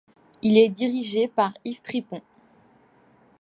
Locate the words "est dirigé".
0.57-1.27